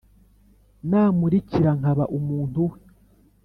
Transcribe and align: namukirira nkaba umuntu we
namukirira 0.89 1.71
nkaba 1.79 2.03
umuntu 2.17 2.59
we 2.69 2.77